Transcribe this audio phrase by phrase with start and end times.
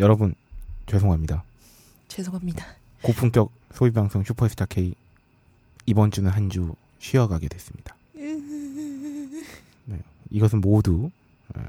[0.00, 0.34] 여러분
[0.86, 1.44] 죄송합니다.
[2.08, 2.66] 죄송합니다.
[3.02, 4.94] 고품격 소비 방송 슈퍼스타 K
[5.86, 7.94] 이번 주는 한 주 쉬어가게 됐습니다.
[8.14, 9.98] 네,
[10.30, 11.10] 이것은 모두
[11.54, 11.62] 어,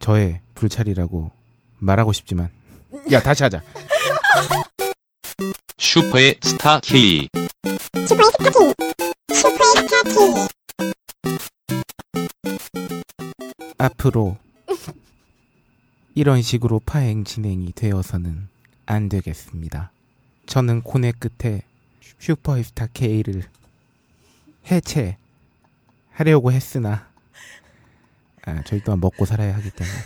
[0.00, 1.30] 저의 불찰이라고
[1.78, 2.50] 말하고 싶지만
[3.12, 3.62] 야 다시 하자.
[5.76, 7.28] 슈퍼의 스타 K.
[13.78, 14.36] 앞으로
[16.18, 18.48] 이런 식으로 파행 진행이 되어서는
[18.86, 19.92] 안 되겠습니다.
[20.46, 21.62] 저는 코네 끝에
[22.18, 23.44] 슈퍼스타 K를
[24.68, 27.06] 해체하려고 했으나
[28.44, 29.96] 아, 저희 또한 먹고 살아야 하기 때문에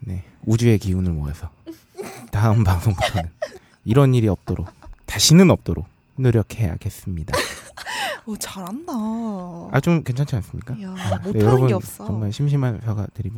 [0.00, 1.48] 네, 우주의 기운을 모아서
[2.32, 3.30] 다음 방송부터는
[3.84, 4.68] 이런 일이 없도록
[5.06, 5.86] 다시는 없도록
[6.16, 7.32] 노력해야겠습니다.
[8.26, 8.92] 오 잘한다.
[9.70, 10.74] 아 좀 괜찮지 않습니까?
[10.82, 12.06] 야 아, 못하는 네, 게 없어.
[12.06, 13.30] 정말 심심한 사과 드리,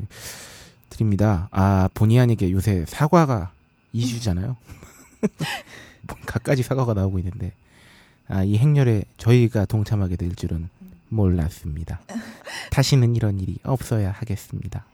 [0.99, 1.49] 드립니다.
[1.53, 3.53] 아 본의 아니게 요새 사과가
[3.93, 4.57] 이슈잖아요.
[6.03, 7.53] 뭐 갖가지 사과가 나오고 있는데
[8.29, 10.69] 아, 이 행렬에 저희가 동참하게 될 줄은
[11.09, 12.01] 몰랐습니다.
[12.71, 14.85] 다시는 이런 일이 없어야 하겠습니다.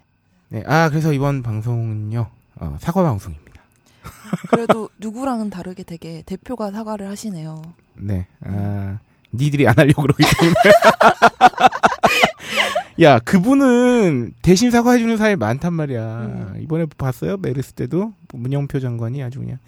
[0.51, 2.27] 네, 아 그래서 이번 방송은요
[2.57, 3.63] 어, 사과 방송입니다.
[4.51, 7.63] 그래도 누구랑은 다르게 되게 대표가 사과를 하시네요.
[7.95, 8.99] 네, 아
[9.33, 10.55] 니들이 안 하려고 그러기 때문에.
[13.01, 16.21] 야, 그분은 대신 사과해주는 사람이 많단 말이야.
[16.21, 16.61] 음.
[16.61, 17.37] 이번에 봤어요?
[17.39, 19.59] 메르스 때도 문영표 장관이 아주 그냥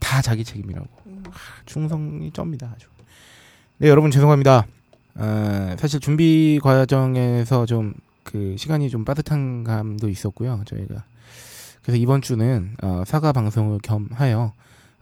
[0.00, 0.88] 다 자기 책임이라고.
[1.66, 2.88] 충성이 쩝니다, 아주.
[3.78, 4.66] 네, 여러분 죄송합니다.
[5.16, 7.94] 어, 사실 준비 과정에서 좀
[8.24, 11.04] 그 시간이 좀 빠듯한 감도 있었고요, 저희가.
[11.82, 14.52] 그래서 이번 주는 어, 사과 방송을 겸하여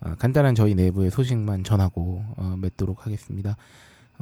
[0.01, 3.57] 어, 간단한 저희 내부의 소식만 전하고 어, 맺도록 하겠습니다.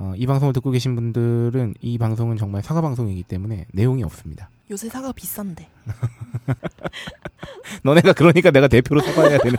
[0.02, 4.48] 어, 이 방송을 듣고 계신 분들은 이 방송은 정말 사과 방송이기 때문에 내용이 없습니다.
[4.70, 5.68] 요새 사과 비싼데.
[7.84, 9.56] 너네가 그러니까 내가 대표로 사과해야 되는.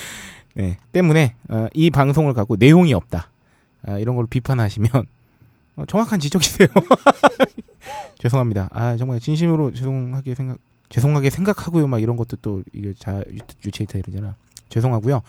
[0.56, 3.28] 네, 때문에 어, 이 방송을 갖고 내용이 없다.
[3.86, 4.88] 아, 이런 걸 비판하시면
[5.76, 6.68] 어, 정확한 지적이세요.
[8.18, 8.70] 죄송합니다.
[8.72, 10.56] 아 정말 진심으로 죄송하게 생각
[10.88, 11.88] 죄송하게 생각하고요.
[11.88, 14.34] 막 이런 것도 또 이게 자 유- 유체이터 이러잖아.
[14.70, 15.20] 죄송하고요.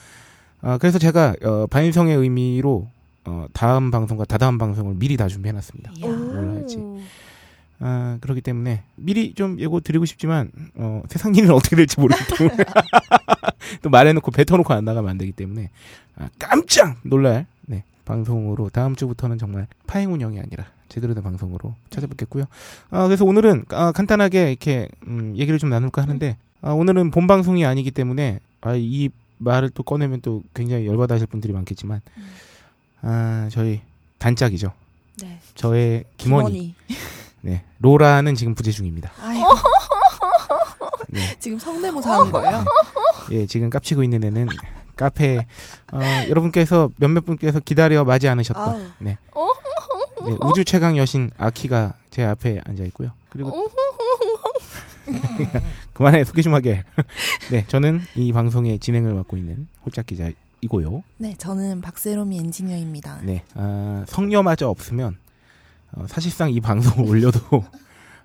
[0.62, 2.88] 아, 그래서 제가 어, 반성의 의미로
[3.26, 5.92] 어, 다음 방송과 다다음 방송을 미리 다 준비해놨습니다.
[6.02, 6.80] 할지.
[7.80, 12.58] 아, 그렇기 때문에 미리 좀 예고 드리고 싶지만 어, 세상 일은 어떻게 될지 모르기 때문에
[13.82, 15.70] 또 말해놓고 뱉어놓고 안 나가면 안 되기 때문에
[16.18, 22.46] 아, 깜짝 놀랄 네, 방송으로 다음 주부터는 정말 파행 운영이 아니라 제대로 된 방송으로 찾아뵙겠고요.
[22.92, 27.66] 아, 그래서 오늘은 아, 간단하게 이렇게 음, 얘기를 좀 나눌까 하는데 아, 오늘은 본 방송이
[27.66, 32.02] 아니기 때문에 아, 이 말을 또 꺼내면 또 굉장히 열받아하실 분들이 많겠지만
[33.08, 33.82] 아, 저희
[34.18, 34.72] 단짝이죠.
[35.22, 35.40] 네.
[35.54, 36.52] 저의 김원희.
[36.52, 36.76] 김원희.
[37.42, 39.12] 네, 로라는 지금 부재 중입니다.
[39.22, 39.48] 아이고.
[41.10, 42.66] 네, 지금 성대모사 하는 거예요?
[43.32, 44.48] 예, 지금 깝치고 있는 애는
[44.96, 45.46] 카페
[45.92, 48.94] 어, 여러분께서 몇몇 분께서 기다려 마지 않으셨던.
[49.00, 49.18] 네.
[50.26, 53.12] 네, 우주 최강 여신 아키가 제 앞에 앉아 있고요.
[53.30, 53.70] 그리고
[55.94, 56.84] 그만해 소개 좀 하게.
[57.52, 61.04] 네, 저는 이 방송의 진행을 맡고 있는 홀짝 기자 이고요.
[61.18, 63.22] 네, 저는 박세롬이 엔지니어입니다.
[63.24, 65.18] 네, 아, 성녀마저 없으면
[65.94, 67.40] 어, 사실상 이 방송을 올려도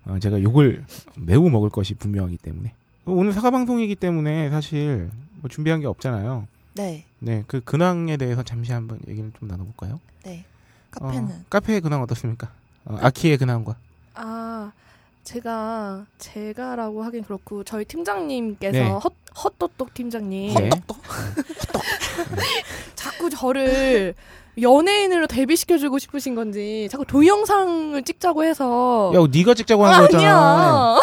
[0.06, 0.84] 어, 제가 욕을
[1.16, 2.72] 매우 먹을 것이 분명하기 때문에
[3.06, 5.10] 오늘 사과 방송이기 때문에 사실
[5.40, 6.46] 뭐 준비한 게 없잖아요.
[6.74, 10.00] 네, 네, 그 근황에 대해서 잠시 한번 얘기를 좀 나눠볼까요?
[10.24, 10.44] 네.
[10.90, 12.50] 카페는 어, 카페의 근황 어떻습니까?
[12.84, 13.76] 어, 아키의 근황과
[14.14, 14.72] 아
[15.24, 18.88] 제가 제가라고 하긴 그렇고 저희 팀장님께서 네.
[18.90, 19.12] 헛
[19.44, 20.70] 헛똑똑 팀장님 네.
[22.94, 24.14] 자꾸 저를
[24.60, 30.20] 연예인으로 데뷔시켜주고 싶으신 건지 자꾸 동영상을 찍자고 해서 야, 네가 찍자고 한 거잖아.
[30.22, 31.00] 아니야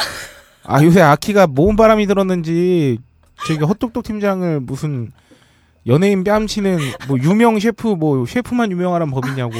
[0.64, 3.00] 아, 요새 아키가 모은 바람이 들었는지
[3.48, 5.12] 저기 헛똑똑 팀장을 무슨
[5.88, 6.78] 연예인 뺨치는
[7.08, 9.54] 뭐 유명 셰프 뭐 셰프만 유명하란 법이냐고.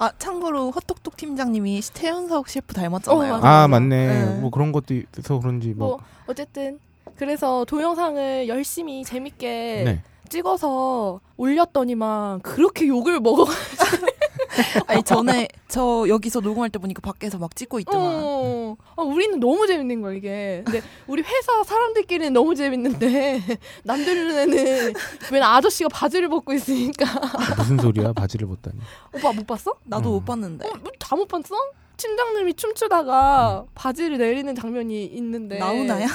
[0.00, 3.34] 아 참고로 헛똑똑 팀장님이 태연석 셰프 닮았잖아요.
[3.34, 3.40] 어.
[3.42, 4.06] 아 맞네.
[4.06, 4.40] 네.
[4.40, 5.88] 뭐 그런 것도 있어서 그런지 뭐.
[5.88, 6.80] 뭐 어쨌든
[7.16, 10.02] 그래서 동영상을 열심히 재밌게 네.
[10.32, 13.44] 찍어서 올렸더니만 그렇게 욕을 먹어
[14.86, 18.20] 아니 전에 저 여기서 녹음할 때 보니까 밖에서 막 찍고 있더만.
[18.22, 20.62] 어, 아, 우리는 너무 재밌는 거야 이게.
[20.64, 23.42] 근데 우리 회사 사람들끼리는 너무 재밌는데
[23.84, 24.92] 남들 눈에는
[25.32, 27.04] 웬 아저씨가 바지를 벗고 있으니까
[27.56, 28.12] 무슨 소리야?
[28.12, 28.76] 바지를 벗다니.
[29.14, 29.74] 오빠 못 봤어?
[29.84, 30.12] 나도 음.
[30.14, 30.68] 못 봤는데.
[30.98, 31.54] 다못 봤어?
[31.96, 36.06] 팀장님이 춤추다가 바지를 내리는 장면이 있는데 나오나야?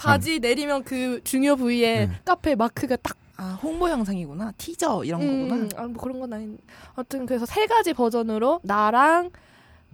[0.00, 2.16] 바지 내리면 그 중요 부위에 음.
[2.24, 4.52] 카페 마크가 딱 아 홍보 영상이구나.
[4.58, 5.68] 티저 이런 음, 거구나.
[5.76, 6.58] 아, 뭐 그런 건 아닌.
[6.94, 9.30] 아무튼 그래서 세 가지 버전으로 나랑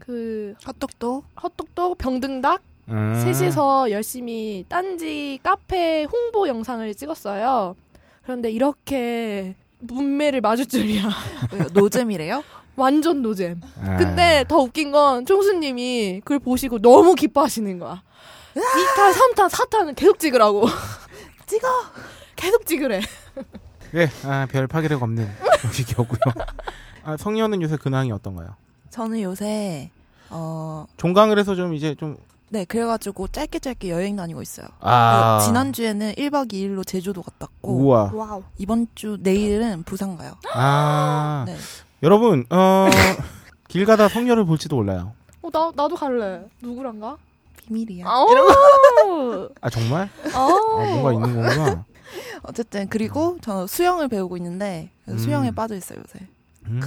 [0.00, 1.24] 그 헛똑똑.
[1.40, 3.14] 헛똑똑 병등닭 음.
[3.22, 7.76] 셋이서 열심히 딴지 카페 홍보 영상을 찍었어요.
[8.24, 11.08] 그런데 이렇게 문매를 맞을 줄이야.
[11.72, 12.42] 노잼이래요?
[12.74, 13.60] 완전 노잼.
[13.80, 13.96] 아.
[13.96, 18.02] 근데 더 웃긴 건 총수님이 그걸 보시고 너무 기뻐하시는 거야.
[18.60, 20.66] 2탄, 3탄, 4탄은 계속 찍으라고.
[21.46, 21.68] 찍어.
[22.34, 23.00] 계속 찍으래.
[23.92, 25.28] 네, 아, 별 파괴력 없는
[25.64, 26.18] 음식이었고요.
[27.04, 28.48] 아, 성희언은 요새 근황이 어떤가요?
[28.90, 29.90] 저는 요새
[30.30, 32.16] 어, 종강을 해서 좀 이제 좀
[32.48, 34.66] 네, 그래가지고 짧게 짧게 여행 다니고 있어요.
[34.80, 38.10] 아, 그 지난주에는 1박 2일로 제주도 갔다 왔고, 우와.
[38.14, 38.42] 와우.
[38.58, 40.34] 이번 주 내일은 부산 가요.
[40.54, 41.56] 아, 네.
[42.04, 42.86] 여러분, 어,
[43.68, 45.12] 길 가다 성녀를 볼지도 몰라요.
[45.42, 46.44] 어, 나, 나도 갈래.
[46.62, 47.16] 누구랑 가?
[47.66, 48.06] 비밀이야.
[48.08, 49.48] 아우.
[49.60, 50.08] 아, 정말?
[50.34, 51.00] 아, 아우.
[51.00, 51.84] 뭔가 있는 거구나.
[52.42, 55.18] 어쨌든, 그리고 저는 수영을 배우고 있는데, 음.
[55.18, 56.26] 수영에 빠져 있어요, 요새.
[56.66, 56.80] 음.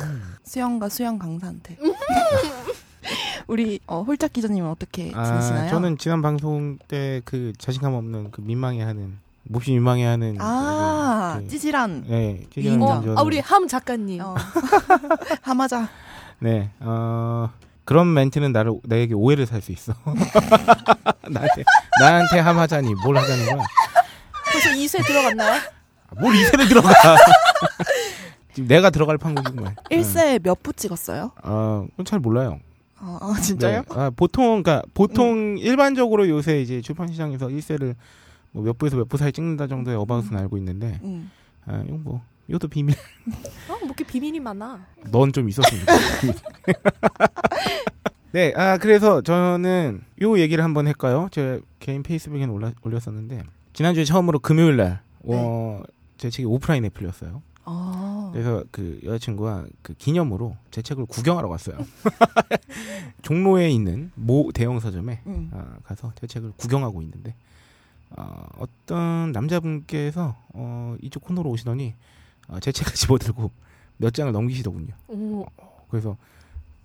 [0.43, 1.77] 수영과 수영 강사한테.
[3.47, 5.69] 우리, 어, 홀짝 기자님은 어떻게 아, 지내시나요?
[5.69, 10.37] 저는 지난 방송 때 그 자신감 없는 그 민망해하는, 몹시 민망해하는.
[10.39, 12.05] 아, 그, 그, 찌질한.
[12.07, 14.21] 네, 어, 찌질한 어, 아, 우리 함 작가님.
[14.21, 14.35] 어.
[15.41, 15.89] 하마자.
[16.39, 17.49] 네, 어,
[17.89, 19.93] 그런 멘트는 나를, 나에게 오해를 살 수 있어.
[21.27, 21.63] 나한테,
[21.99, 23.63] 나한테 함하자니 뭘 하자는 거야?
[24.51, 25.53] 벌써 2세 들어갔나요?
[25.55, 26.91] 아, 뭘 이세를 들어가.
[28.53, 29.75] 지금 내가 들어갈 판국이구만.
[29.89, 31.31] 1세 몇부 찍었어요?
[31.41, 32.59] 어, 그건 잘 몰라요.
[32.99, 33.81] 아, 아, 진짜요?
[33.81, 33.85] 네.
[33.99, 37.95] 아, 보통, 그니까, 보통, 일반적으로 요새 이제 출판 시장에서 1세를
[38.51, 41.31] 뭐 몇 부에서 몇 부 사이 찍는다 정도의 어바웃은 알고 있는데, 응.
[41.65, 42.95] 아, 이건 뭐, 이것도 비밀.
[43.69, 44.85] 어, 뭐 이렇게 비밀이 많아.
[45.11, 46.49] 넌 좀 있었으면 좋겠다.
[48.31, 51.29] 네, 아, 그래서 저는 요 얘기를 한번 할까요?
[51.31, 53.43] 제 개인 페이스북에 올라, 올렸었는데,
[53.73, 55.81] 지난주에 처음으로 금요일 날, 어,
[56.17, 57.41] 제 책이 오프라인에 풀렸어요.
[57.65, 58.29] 아.
[58.33, 61.77] 그래서 그 여자친구가 그 기념으로 제 책을 구경하러 갔어요.
[63.21, 65.49] 종로에 있는 모 대형 서점에 응.
[65.51, 67.35] 어, 가서 제 책을 구경하고 있는데
[68.09, 72.18] 어, 어떤 남자분께서 어, 이쪽 코너로 오시더니 어,
[72.59, 73.51] 제 책을 집어들고
[73.97, 74.93] 몇 장을 넘기시더군요.
[75.07, 75.45] 오,
[75.89, 76.17] 그래서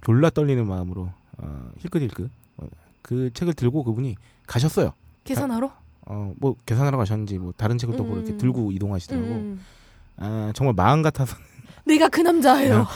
[0.04, 2.66] 졸라 떨리는 마음으로 어, 힐끗힐끗 어,
[3.02, 4.16] 그 책을 들고 그분이
[4.46, 4.92] 가셨어요.
[5.24, 5.72] 계산하러?
[6.06, 8.38] 어, 뭐 계산하러 가셨는지 뭐 다른 책을 또뭐 이렇게 음.
[8.38, 9.26] 들고 이동하시더라고.
[9.26, 9.60] 음.
[10.16, 11.36] 아, 정말 마음 같아서
[11.86, 12.86] 내가 그 남자예요.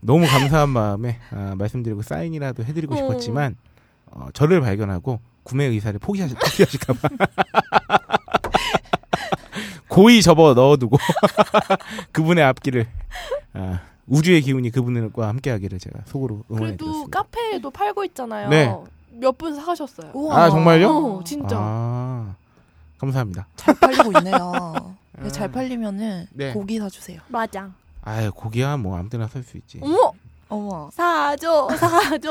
[0.00, 2.96] 너무 감사한 마음에 아, 말씀드리고 사인이라도 해드리고 어.
[2.96, 3.56] 싶었지만
[4.06, 7.08] 어, 저를 발견하고 구매 의사를 포기하시, 포기하실까봐
[9.98, 10.96] 고이 접어 넣어두고
[12.12, 12.86] 그분의 앞길을
[13.54, 17.18] 아, 우주의 기운이 그분과 함께하기를 제가 속으로 그래도 응원해드렸습니다.
[17.18, 18.48] 카페에도 팔고 있잖아요.
[18.48, 18.72] 네.
[19.10, 20.12] 몇 분 사가셨어요.
[20.14, 20.36] 우와.
[20.44, 20.88] 아, 정말요?
[20.88, 21.56] 어, 진짜.
[21.58, 22.34] 아,
[22.98, 23.48] 감사합니다.
[23.56, 24.94] 잘 팔리고 있네요.
[25.32, 25.52] 잘 음.
[25.52, 26.52] 팔리면은 네.
[26.52, 27.20] 고기 사주세요.
[27.26, 27.74] 마장.
[28.02, 29.80] 아, 고기야 뭐 아무 때나 살 수 있지.
[29.82, 30.12] 어머,
[30.48, 32.30] 어머, 사줘, 사줘.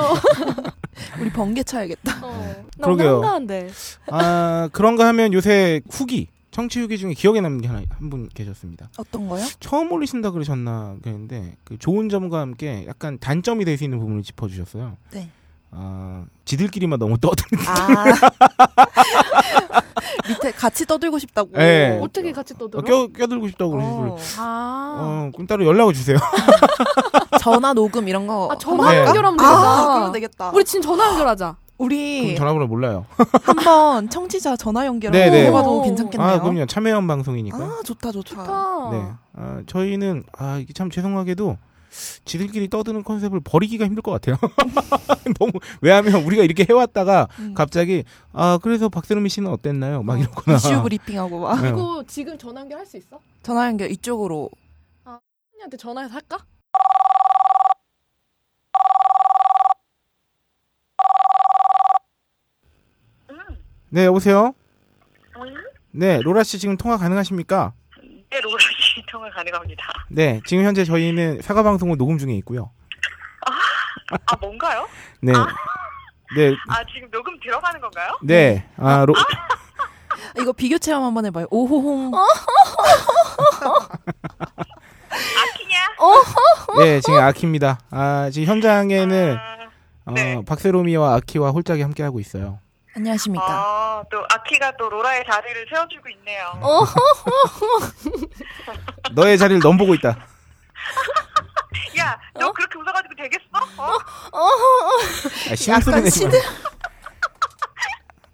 [1.19, 2.19] 우리 번개 쳐야겠다.
[2.25, 3.15] 어, 그러게요.
[3.15, 3.69] 한가한데.
[4.09, 8.89] 아, 그런가 하면 요새 후기 청취 후기 중에 기억에 남는 게 하나 한 분 계셨습니다.
[8.97, 9.45] 어떤 거요?
[9.59, 14.97] 처음 올리신다 그러셨나 그랬는데 그 좋은 점과 함께 약간 단점이 될 수 있는 부분을 짚어주셨어요.
[15.11, 15.29] 네.
[15.69, 17.63] 아 지들끼리만 너무 떠드는.
[17.67, 18.05] 아.
[20.27, 21.51] 밑에 같이 떠들고 싶다고.
[21.53, 21.99] 네.
[22.01, 22.79] 어떻게 같이 떠들어?
[22.79, 24.15] 어, 껴 껴들고 싶다고 그러시고.
[24.15, 26.17] 어, 아, 어 그럼 따로 연락을 주세요.
[27.39, 28.49] 전화 녹음 이런 거.
[28.51, 28.97] 아 전화?
[28.97, 29.93] 연결하면 아, 되겠다.
[29.93, 30.49] 그러면 되겠다.
[30.55, 31.55] 우리 지금 전화 연결하자.
[31.77, 33.05] 우리 전화번호 몰라요.
[33.45, 35.45] 한번 청취자 전화 연결 네, 네.
[35.47, 35.83] 해봐도 오.
[35.83, 36.27] 괜찮겠네요.
[36.29, 37.57] 아 그럼요 참여형 방송이니까.
[37.57, 38.29] 아, 좋다, 좋다.
[38.29, 38.89] 좋다.
[38.91, 39.11] 네.
[39.35, 41.57] 아, 저희는 아 이게 참 죄송하게도
[42.25, 44.37] 지들끼리 떠드는 컨셉을 버리기가 힘들 것 같아요.
[45.39, 45.51] 너무
[45.81, 47.53] 왜냐하면 우리가 이렇게 해왔다가 음.
[47.53, 50.01] 갑자기 아 그래서 박세롬이 씨는 어땠나요?
[50.03, 50.57] 막 이러거나.
[50.57, 51.69] 이슈 브리핑하고 막 네.
[51.69, 53.19] 이거 지금 전화 연결 할 수 있어?
[53.43, 54.49] 전화 연결 이쪽으로.
[55.05, 56.37] 언니한테 전화해서 할까?
[63.89, 64.53] 네 여보세요.
[65.37, 65.55] 음,
[65.91, 67.73] 네 로라 씨 지금 통화 가능하십니까?
[68.29, 69.83] 네, 로라 씨 통화 가능합니다.
[70.09, 72.71] 네, 지금 현재 저희는 사과 방송을 녹음 중에 있고요.
[74.25, 74.87] 아, 뭔가요?
[75.21, 78.17] 네, 네, 아, 지금 녹음 들어가는 건가요?
[78.21, 78.65] 네.
[78.77, 79.13] 아, 로,
[80.39, 81.45] 이거 비교 체험 한번 해 봐요.
[81.49, 82.11] 오호홍.
[85.13, 85.77] 아키냐?
[86.79, 87.79] 네, 지금 아키입니다.
[87.89, 89.57] 아, 지금 현장에는 아,
[90.05, 90.41] 어, 네.
[90.45, 92.59] 박세롬이와 아키와 홀짝이 함께 하고 있어요.
[93.01, 93.45] 안녕하십니까.
[93.47, 96.45] 아, 또 아키가 또 로라의 자리를 채워주고 있네요.
[96.61, 96.83] 어?
[99.13, 100.09] 너의 자리를 넘보고 있다.
[101.99, 103.43] 야, 너 그렇게 웃어가지고 되겠어?
[103.77, 103.97] 어?
[105.51, 106.31] 아, 신음소리 약간 내지 마.
[106.31, 106.41] 시들-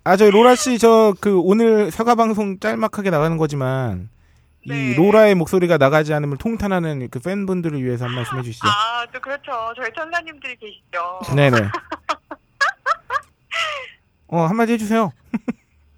[0.06, 4.10] 아, 저희 로라 씨, 저, 그, 오늘 사과 방송 짤막하게 나가는 거지만,
[4.66, 4.96] 이 네.
[4.96, 8.66] 로라의 목소리가 나가지 않음을 통탄하는 그 팬분들을 위해서 한 말씀 해주시죠.
[8.68, 9.74] 아, 또 그렇죠.
[9.78, 11.36] 저희 천사님들이 계시죠.
[11.36, 11.58] 네네.
[14.34, 15.14] 어, 한마디 해주세요.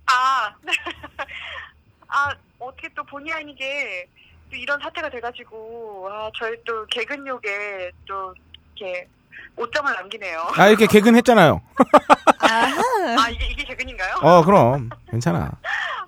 [0.07, 0.53] 아,
[2.09, 4.09] 아 어떻게 또 본의 아니게
[4.51, 8.35] 또 이런 사태가 돼가지고 아 저희 또 개근욕에 또
[8.75, 9.07] 이렇게
[9.55, 10.49] 오점을 남기네요.
[10.53, 11.61] 아, 이렇게 개근했잖아요.
[13.17, 14.15] 아 이게 이게 개근인가요?
[14.21, 14.89] 어, 그럼.
[15.09, 15.49] 괜찮아.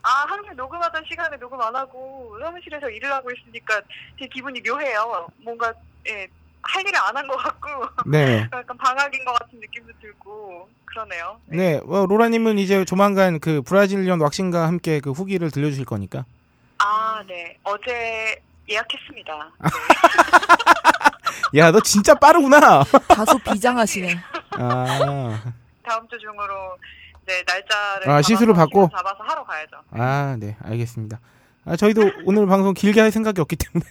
[0.02, 3.82] 아 항상 녹음하던 시간에 녹음 안 하고 사무실에서 일을 하고 있으니까
[4.20, 5.30] 제 기분이 묘해요.
[5.38, 5.74] 뭔가
[6.10, 6.28] 예,
[6.68, 7.68] 할 일을 안 한 것 같고
[8.10, 8.48] 네.
[8.52, 11.40] 약간 방학인 것 같은 느낌도 들고 그러네요.
[11.46, 16.26] 네, 어, 로라님은 이제 조만간 그 브라질리언 왁싱과 함께 그 후기를 들려주실 거니까.
[16.80, 17.58] 아, 네.
[17.64, 19.34] 어제 예약했습니다.
[19.60, 19.70] 아.
[21.54, 21.60] 네.
[21.60, 22.84] 야, 너 진짜 빠르구나.
[23.08, 24.18] 다소 비장하시네.
[24.52, 25.42] 아,
[25.84, 26.78] 다음 주 중으로
[27.26, 28.90] 네, 날짜를 아, 시술을 잡아서 받고?
[28.96, 29.78] 잡아서 하러 가야죠.
[29.92, 31.20] 아, 네, 알겠습니다.
[31.66, 33.86] 아, 저희도 오늘 방송 길게 할 생각이 없기 때문에.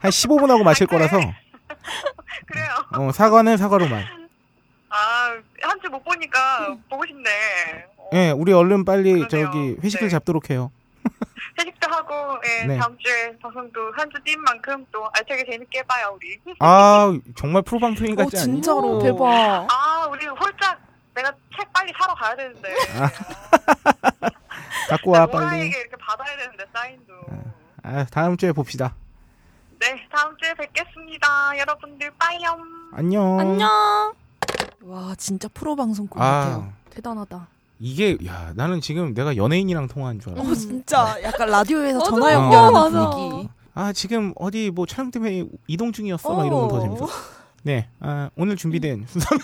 [0.00, 1.18] 한 15분 하고 마칠 거라서,
[2.46, 2.68] 그래요.
[2.92, 4.04] 어, 사과는 사과로만.
[4.88, 7.30] 아, 한 주 못 보니까 보고 싶네.
[7.96, 9.28] 어, 예, 네, 우리 얼른 빨리 그러네요.
[9.28, 10.10] 저기 회식을 네.
[10.10, 10.70] 잡도록 해요.
[11.58, 12.78] 회식도 하고, 예, 네.
[12.78, 16.38] 다음 주에 방송도 한 주 뛴 만큼 또 알차게 재밌게 해봐요, 우리.
[16.58, 18.44] 아, 정말 프로 방송인 어, 같지 않니?
[18.54, 18.96] 진짜로.
[18.98, 19.66] 오, 대박.
[19.70, 20.78] 아, 우리 홀짝
[21.14, 22.74] 내가 책 빨리 사러 가야 되는데.
[24.88, 25.44] 갖고 와, 나 빨리.
[25.44, 27.14] 모라에게 이렇게 받아야 되는데, 사인도.
[27.82, 28.94] 아, 다음 주에 봅시다.
[29.78, 31.26] 네, 다음 주에 뵙겠습니다.
[31.58, 32.90] 여러분들, 빠이염.
[32.92, 33.38] 안녕.
[33.40, 33.68] 안녕.
[34.82, 36.68] 와 진짜 프로 방송꾼 같아요.
[36.68, 37.48] 아, 대단하다.
[37.78, 40.50] 이게, 야, 나는 지금 내가 연예인이랑 통화한 줄 알았어.
[40.50, 42.10] 어 진짜 약간 라디오에서 맞아.
[42.10, 43.10] 전화 어, 연결하는 맞아.
[43.10, 43.48] 분위기.
[43.74, 46.34] 아, 지금 어디 뭐 촬영 때문에 이동 중이었어?
[46.34, 47.08] 막 이러면 더 재밌어.
[47.62, 49.28] 네, 아, 오늘 준비된 순서.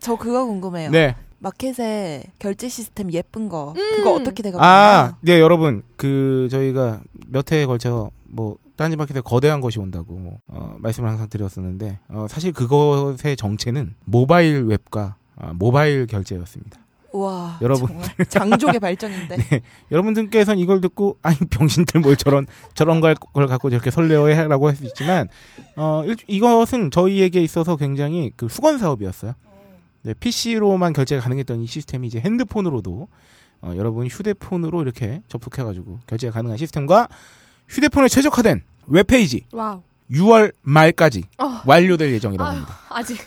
[0.00, 0.90] 저 그거 궁금해요.
[0.90, 1.16] 네.
[1.38, 3.96] 마켓에 결제 시스템 예쁜 거 음.
[3.96, 5.82] 그거 어떻게 돼가고 아, 네, 여러분.
[5.96, 12.26] 그, 저희가 몇 회에 걸쳐 뭐, 딴지마켓에 거대한 것이 온다고, 어, 말씀을 항상 드렸었는데, 어,
[12.28, 16.80] 사실 그것의 정체는 모바일 웹과 아, 모바일 결제였습니다.
[17.12, 17.86] 와 여러분.
[17.88, 19.36] 정말 장족의 발전인데.
[19.92, 24.74] 여러분들께서는 이걸 듣고, 아니, 병신들 뭘 저런, 저런 걸, 걸 갖고 저렇게 설레어 라고 할
[24.74, 25.28] 수 있지만,
[25.76, 29.34] 어, 일- 이것은 저희에게 있어서 굉장히 그 수건 사업이었어요.
[30.02, 33.08] 네, PC로만 결제가 가능했던 이 시스템이 이제 핸드폰으로도,
[33.62, 37.08] 어, 여러분 휴대폰으로 이렇게 접속해가지고 결제가 가능한 시스템과
[37.68, 39.82] 휴대폰에 최적화된 웹페이지 와우.
[40.10, 41.60] 6월 말까지 어.
[41.64, 42.78] 완료될 예정이라고 아유, 합니다.
[42.90, 43.18] 아직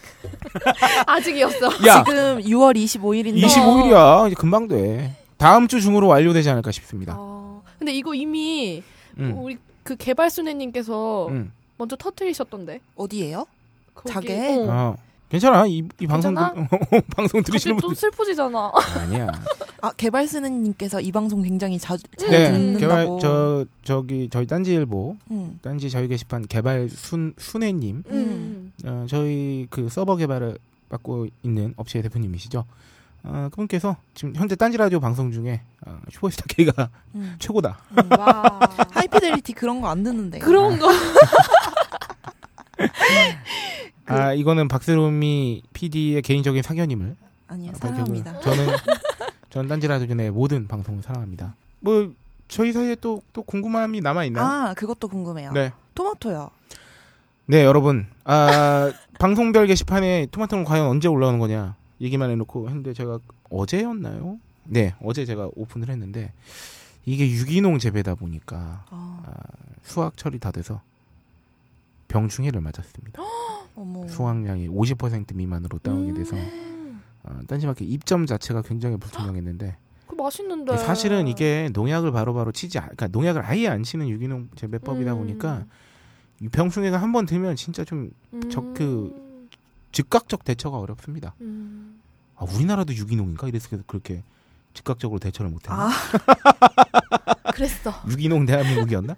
[1.07, 1.65] 아직이었어.
[1.87, 4.27] 야, 지금 6월 25일인데 25일이야.
[4.27, 5.15] 이제 금방 돼.
[5.37, 7.15] 다음 주 중으로 완료되지 않을까 싶습니다.
[7.17, 8.83] 어, 근데 이거 이미
[9.17, 9.33] 음.
[9.37, 11.51] 우리 그 개발순애님께서 음.
[11.77, 12.79] 먼저 터트리셨던데.
[12.95, 13.45] 어디예요?
[14.07, 14.57] 자게?
[14.67, 14.95] 어.
[15.27, 15.29] 어.
[15.29, 15.67] 괜찮아.
[15.67, 16.67] 이, 이 방송 들, 괜찮아?
[17.15, 18.71] 방송 들으시는 갑자기 좀 분들 슬퍼지잖아.
[18.99, 19.27] 아니야.
[19.81, 22.79] 아 개발스는님께서 이 방송 굉장히 자주 잘 네, 듣는다고.
[22.79, 25.59] 개발 저 저기 저희 딴지일보 음.
[25.61, 28.73] 딴지 저희 게시판 개발 순 순애님 음.
[28.85, 30.57] 어, 저희 그 서버 개발을
[30.89, 32.63] 맡고 있는 업체 대표님이시죠.
[33.23, 37.35] 어, 그분께서 지금 현재 딴지 라디오 방송 중에 어, 슈퍼스타 K가 음.
[37.39, 37.77] 최고다.
[38.17, 38.59] 와.
[38.91, 40.39] 하이피델리티 그런 거 안 듣는데.
[40.39, 40.87] 그런 거.
[44.07, 47.15] 아 이거는 박세롬이 PD의 개인적인 사견임을
[47.47, 48.39] 아니요 아, 사랑합니다.
[48.39, 48.67] 저는
[49.49, 51.55] 저는 딴지 라디오 의 모든 방송을 사랑합니다.
[51.79, 52.11] 뭐
[52.47, 54.43] 저희 사이에 또 또 궁금함이 남아 있나요?
[54.45, 55.51] 아 그것도 궁금해요.
[55.51, 55.71] 네.
[55.93, 56.49] 토마토요.
[57.45, 58.07] 네, 여러분.
[58.23, 63.19] 아, 방송별 게시판에 토마토는 과연 언제 올라오는 거냐 얘기만 해놓고 했는데 제가
[63.51, 64.39] 어제였나요?
[64.63, 66.33] 네, 어제 제가 오픈을 했는데
[67.05, 69.33] 이게 유기농 재배다 보니까 아, 아,
[69.83, 70.81] 수확철이 다 돼서
[72.07, 73.21] 병충해를 맞았습니다.
[73.77, 74.07] 어머.
[74.07, 76.35] 수확량이 50% 미만으로 다운이 돼서
[77.23, 80.77] 어, 딴지마켓 입점 자체가 굉장히 불투명했는데 그 맛있는데.
[80.77, 85.17] 사실은 이게 농약을 바로바로 치지, 않- 그러니까 농약을 아예 안 치는 유기농 재배법이다 음.
[85.19, 85.65] 보니까
[86.41, 88.09] 이 병충해가 한 번 들면 진짜 좀
[88.49, 89.47] 적- 그-
[89.91, 91.33] 즉각적 대처가 어렵습니다.
[91.41, 91.99] 음.
[92.35, 93.47] 아, 우리나라도 유기농인가?
[93.47, 94.23] 이래서 그렇게
[94.73, 95.87] 즉각적으로 대처를 못했나?
[95.87, 95.89] 아
[97.53, 97.91] 그랬어.
[98.09, 99.15] 유기농 대한민국이었나?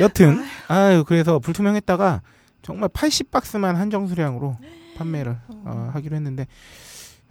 [0.00, 2.22] 여튼 아유 그래서 불투명했다가
[2.62, 4.56] 정말 80박스만 한정 수량으로
[4.96, 6.46] 판매를 어, 하기로 했는데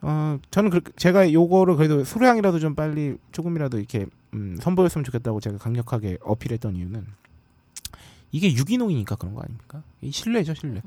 [0.02, 5.58] 어 저는 그 제가 요거를 그래도 수량이라도 좀 빨리 조금이라도 이렇게 음, 선보였으면 좋겠다고 제가
[5.58, 7.06] 강력하게 어필했던 이유는
[8.32, 9.84] 이게 유기농이니까 그런 거 아닙니까?
[10.02, 10.82] 이 신뢰죠 신뢰.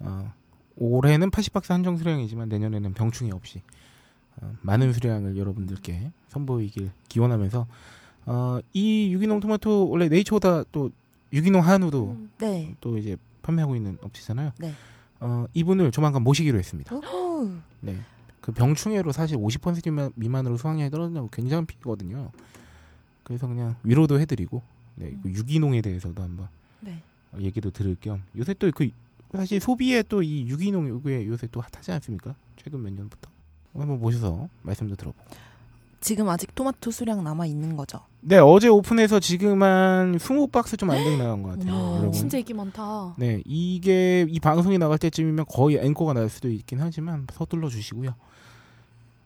[0.00, 0.32] 어,
[0.76, 3.62] 올해는 80박스 한정 수량이지만 내년에는 병충해 없이
[4.36, 7.66] 어, 많은 수량을 여러분들께 선보이길 기원하면서
[8.26, 10.90] 어, 이 유기농 토마토 원래 네이처보다 또
[11.32, 12.30] 유기농 한우도 음.
[12.38, 12.74] 네.
[12.80, 14.52] 또 이제 판매하고 있는 업체잖아요.
[14.58, 14.72] 네.
[15.20, 16.94] 어, 이분을 조만간 모시기로 했습니다.
[16.94, 17.50] 오호.
[17.80, 17.96] 네.
[18.40, 22.30] 그 병충해로 사실 50% 미만, 미만으로 수확량이 떨어진다고 굉장한 피거든요.
[23.22, 24.62] 그래서 그냥 위로도 해드리고
[24.96, 26.48] 네, 그 유기농에 대해서도 한번
[26.80, 27.02] 네.
[27.32, 28.90] 어, 얘기도 들을 겸 요새 또 그
[29.32, 32.34] 사실 소비에 또 이 유기농 요게 요새 또 핫하지 않습니까?
[32.56, 33.30] 최근 몇 년부터
[33.74, 35.24] 한번 모셔서 말씀도 들어보고.
[36.02, 38.00] 지금 아직 토마토 수량 남아 있는 거죠.
[38.20, 41.72] 네 어제 오픈해서 지금 한 20박스 좀 안 되게 나간 것 같아요.
[41.74, 42.12] 어머, 여러분.
[42.12, 43.14] 진짜 인기 많다.
[43.16, 48.14] 네 이게 이 방송이 나갈 때쯤이면 거의 앵커가 날 수도 있긴 하지만 서둘러 주시고요.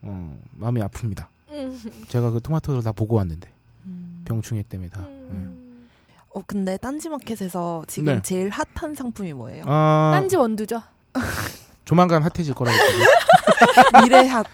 [0.03, 1.27] 어 마음이 아픕니다.
[1.51, 1.81] 음.
[2.09, 3.51] 제가 그 토마토를 다 보고 왔는데
[3.87, 4.23] 음.
[4.27, 5.01] 병충해 때문에 다.
[5.01, 5.07] 네.
[5.09, 5.89] 음.
[6.35, 8.23] 어 근데 딴지마켓에서 지금 네.
[8.23, 9.65] 제일 핫한 상품이 뭐예요?
[9.67, 10.83] 아 딴지 원두죠.
[11.87, 12.77] 조만간 핫해질 거라고.
[14.05, 14.45] 미래 핫.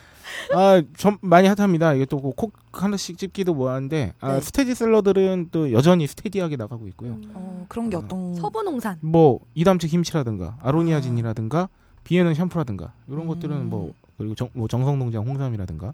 [0.54, 1.94] 아, 좀 많이 핫합니다.
[1.94, 4.40] 이게 또 콕 하나씩 찍기도 뭐하는데 아, 네.
[4.40, 7.18] 스테디셀러들은 또 여전히 스테디하게 나가고 있고요.
[7.34, 8.00] 어 그런 게 어.
[8.00, 8.96] 어떤 서부 농산.
[9.00, 11.68] 뭐 이담채 김치라든가 아로니아진이라든가
[12.04, 13.26] 비에는 샴푸라든가 이런 음.
[13.28, 15.92] 것들은 뭐 그리고 정, 뭐 정성농장 홍삼이라든가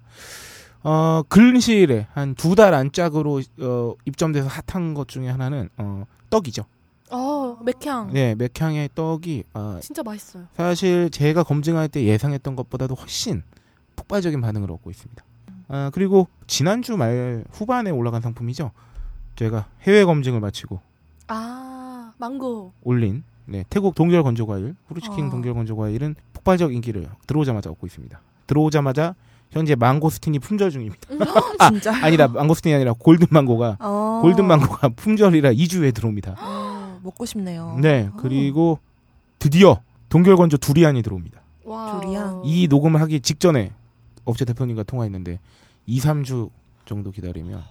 [0.84, 6.64] 어 근시일에 한 두 달 안짝으로 어, 입점돼서 핫한 것 중에 하나는 어 떡이죠.
[7.10, 8.12] 어, 맥향.
[8.12, 10.44] 네, 맥향의 떡이 아, 진짜 맛있어요.
[10.54, 13.42] 사실 제가 검증할 때 예상했던 것보다도 훨씬
[14.08, 15.22] 폭발적인 반응을 얻고 있습니다.
[15.68, 18.72] 아, 그리고 지난주 말 후반에 올라간 상품이죠.
[19.36, 20.80] 제가 해외 검증을 마치고
[21.28, 22.72] 아, 망고.
[22.82, 25.30] 올린 네, 태국 동결 건조 과일 후르치킹 어.
[25.30, 28.18] 동결 건조 과일은 폭발적 인기를 들어오자마자 얻고 있습니다.
[28.46, 29.14] 들어오자마자
[29.50, 30.96] 현재 망고스틴이 품절 중입니다.
[31.68, 34.20] 진짜 아니다 망고스틴이 아니라 골든 망고가 어.
[34.22, 36.36] 골든 망고가 품절이라 2주 후에 들어옵니다.
[36.40, 37.78] 어, 먹고 싶네요.
[37.80, 38.16] 네 어.
[38.18, 38.78] 그리고
[39.38, 41.40] 드디어 동결 건조 두리안이 들어옵니다.
[41.64, 42.00] 와.
[42.00, 42.42] 두리안.
[42.44, 43.72] 이 녹음을 하기 직전에
[44.28, 45.40] 업체 대표님과 통화했는데
[45.86, 46.50] 2, 3주
[46.84, 47.62] 정도 기다리면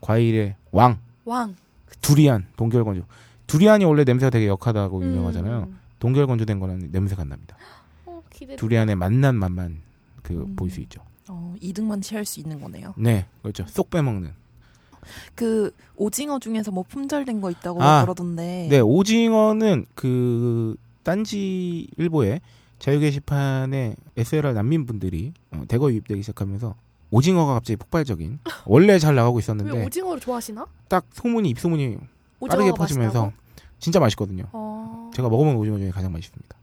[0.00, 1.54] 과일의 왕 왕.
[2.00, 3.02] 두리안 동결 건조
[3.46, 5.64] 두리안이 원래 냄새가 되게 역하다고 유명하잖아요.
[5.68, 5.78] 음.
[5.98, 7.56] 동결 건조된 거는 냄새가 안 납니다.
[8.06, 8.22] 어.
[8.56, 9.78] 두리안의 맛난 맛만
[10.22, 10.56] 그 음.
[10.56, 11.00] 보일 수 있죠.
[11.28, 12.94] 어, 이득만 취할 수 있는 거네요.
[12.96, 13.64] 네, 그렇죠.
[13.68, 14.32] 쏙 빼먹는.
[15.34, 18.68] 그 오징어 중에서 뭐 품절된 거 있다고 아, 그러던데.
[18.70, 22.40] 네, 오징어는 그 딴지 일보에
[22.78, 26.74] 자유 게시판에 SLR 난민분들이 어, 대거 유입되기 시작하면서
[27.10, 30.66] 오징어가 갑자기 폭발적인 원래 잘 나가고 왜 있었는데 오징어를 좋아하시나?
[30.88, 31.96] 딱 소문이 입소문이
[32.48, 33.32] 빠르게 퍼지면서 맛있다고?
[33.78, 34.44] 진짜 맛있거든요.
[34.52, 35.10] 어.
[35.14, 36.56] 제가 먹어본 오징어 중에 가장 맛있습니다.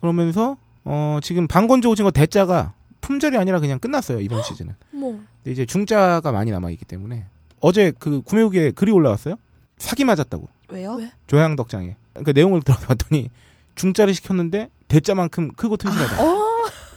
[0.00, 4.74] 그러면서 어 지금 방건조 오징어 대자가 품절이 아니라 그냥 끝났어요 이번 시즌은.
[4.92, 5.20] 뭐.
[5.42, 7.26] 근데 이제 중자가 많이 남아 있기 때문에
[7.60, 9.36] 어제 그 구매 후기에 글이 올라왔어요.
[9.78, 10.94] 사기 맞았다고 왜요?
[10.94, 11.10] 왜?
[11.26, 11.96] 조양덕장에.
[12.12, 13.28] 그러니까 내용을 들어봤더니
[13.74, 16.22] 중자를 시켰는데 대자만큼 크고 튼실하다.
[16.22, 16.42] 어.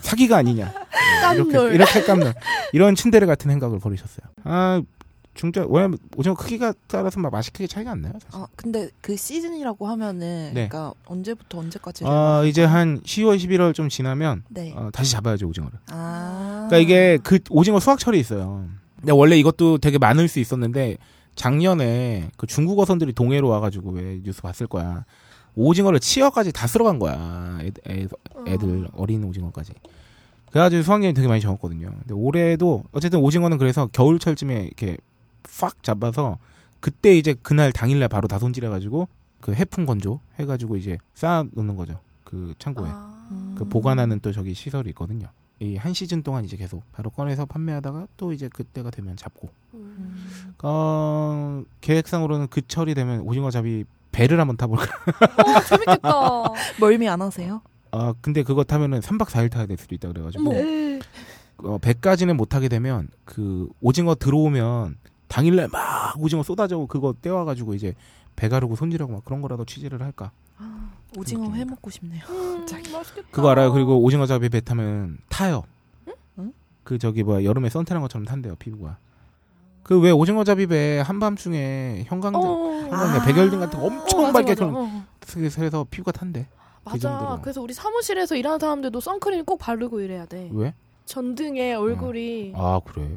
[0.01, 0.71] 사기가 아니냐.
[1.33, 1.73] 이렇게 깜놀.
[1.73, 2.33] 이렇게 깜놀.
[2.73, 4.27] 이런 친데레 같은 행각을 벌이셨어요.
[4.43, 4.81] 아
[5.33, 8.13] 중자 왜냐면 오징어 크기가 따라서 막 맛이 크게 차이가 안 나요.
[8.21, 8.29] 사실.
[8.33, 10.67] 아 근데 그 시즌이라고 하면은 네.
[10.67, 12.03] 그러니까 언제부터 언제까지?
[12.05, 14.73] 아 이제 한 10월 11월 좀 지나면 네.
[14.75, 15.79] 어, 다시 잡아야죠 오징어를.
[15.89, 16.67] 아.
[16.69, 18.67] 그러니까 이게 그 오징어 수확철이 있어요.
[18.97, 20.97] 근데 원래 이것도 되게 많을 수 있었는데
[21.35, 25.05] 작년에 그 중국 어선들이 동해로 와가지고 왜 뉴스 봤을 거야.
[25.55, 27.59] 오징어를 치어까지 다 쓸어간 거야.
[27.61, 28.07] 애, 애,
[28.47, 29.73] 애들 어 린 오징어까지.
[30.51, 31.89] 그래가지고 수확량이 되게 많이 적었거든요.
[31.99, 34.97] 근데 올해도 어쨌든 오징어는 그래서 겨울철쯤에 이렇게
[35.59, 36.37] 팍 잡아서
[36.79, 39.07] 그때 이제 그날 당일날 바로 다 손질해가지고
[39.41, 41.99] 그 해풍 건조 해가지고 이제 쌓아 놓는 거죠.
[42.23, 42.89] 그 창고에.
[42.89, 43.27] 아.
[43.31, 43.55] 음.
[43.57, 45.27] 그 보관하는 또 저기 시설이 있거든요.
[45.59, 49.49] 이 한 시즌 동안 이제 계속 바로 꺼내서 판매하다가 또 이제 그때가 되면 잡고.
[49.73, 49.79] 음.
[49.97, 50.53] 음.
[50.63, 54.85] 어, 계획상으로는 그 철이 되면 오징어 잡이 배를 한번 타볼까.
[55.43, 56.09] 어, 재밌겠다.
[56.79, 57.61] 멀미 안 하세요?
[57.91, 60.49] 아, 근데 그거 타면은 3박 4일 타야 될 수도 있다 그래가지고.
[60.49, 60.99] 어머.
[61.57, 64.97] 어, 배까지는 못 타게 되면 그 오징어 들어오면
[65.27, 67.93] 당일날 막 오징어 쏟아져 그거 떼와가지고 이제
[68.37, 70.31] 배 가르고 손질하고 막 그런 거라도 취재를 할까.
[71.17, 72.23] 오징어 그렇게 회 먹고 싶네요.
[72.29, 72.65] 음.
[72.91, 73.27] 맛있겠다.
[73.31, 73.71] 그거 알아요?
[73.73, 75.63] 그리고 오징어 잡이 배 타면 타요.
[76.39, 76.53] 응?
[76.83, 78.97] 그 저기 뭐야 여름에 선탠한 것처럼 탄대요 피부가.
[79.85, 82.79] 그 왜 오징어 잡이 배 한밤중에 형광등, 어.
[82.89, 83.25] 형광등 아.
[83.25, 84.65] 백열등 같은 거 엄청 어, 맞아, 밝게 맞아.
[84.65, 85.03] 어.
[85.31, 86.47] 그래서 피부가 탄대.
[86.83, 86.97] 맞아.
[86.97, 87.41] 정도로.
[87.41, 90.49] 그래서 우리 사무실에서 일하는 사람들도 선크림 꼭 바르고 일해야 돼.
[90.53, 90.73] 왜?
[91.05, 93.07] 전등에 얼굴이 아 그래.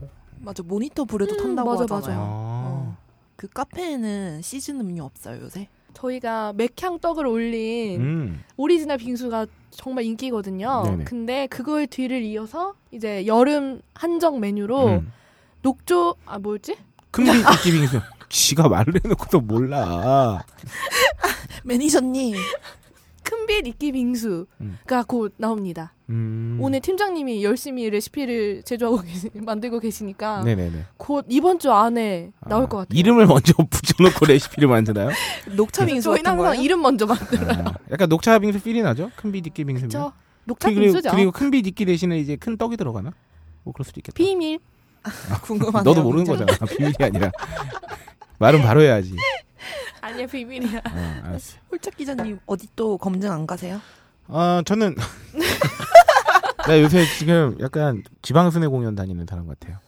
[0.41, 2.21] 맞아 모니터 불에도 음, 탄다고 맞아, 하잖아요.
[2.21, 2.25] 아.
[2.25, 2.97] 어.
[3.37, 5.69] 그 카페에는 시즌 음료 없어요 요새?
[5.95, 8.45] 저희가 맥향 떡을 올린 음.
[8.59, 10.83] 오리지널 빙수가 정말 인기거든요.
[10.85, 11.05] 네네.
[11.05, 15.13] 근데 그걸 뒤를 이어서 이제 여름 한정 메뉴로 음.
[15.63, 16.77] 녹조 아 뭐였지?
[17.11, 17.87] 큰비 느낌이
[18.29, 20.45] 지가 말을 해놓고도 몰라.
[21.65, 22.37] 매니저님
[23.23, 25.93] 큰빛 이끼 빙수가 곧 나옵니다.
[26.09, 26.59] 음.
[26.61, 30.85] 오늘 팀장님이 열심히 레시피를 제조하고 계시, 만들고 계시니까 네네네.
[30.97, 32.99] 곧 이번 주 안에 나올 아, 것 같아요.
[32.99, 35.11] 이름을 먼저 붙여놓고 레시피를 만드나요?
[35.57, 36.63] 녹차 빙수 저희는 같은 항상 거예요?
[36.63, 37.65] 이름 먼저 만들어요.
[37.67, 39.11] 아, 약간 녹차 빙수 필이 나죠?
[39.17, 39.91] 큰비 니끼 빙수면.
[39.91, 40.13] 저
[40.45, 41.11] 녹차 그리고, 빙수죠.
[41.11, 43.13] 그리고 큰비 니끼 대신에 이제 큰 떡이 들어가나?
[43.65, 44.15] 뭐 그럴 수도 있겠다.
[44.17, 44.61] 비밀.
[45.43, 45.83] 궁금하네요.
[45.83, 46.47] 너도 모르는 진짜로.
[46.47, 46.71] 거잖아.
[46.71, 47.31] 비밀이 아니라.
[48.39, 49.15] 말은 바로 해야지.
[50.01, 50.79] 아니야 비밀이야.
[50.79, 51.57] 어, 알았어.
[51.71, 53.81] 홀짝 기자님 어디 또 검증 안 가세요?
[54.29, 54.95] 아, 저는
[56.67, 59.79] 나 요새 지금 약간 지방순회 공연 다니는 사람 같아요.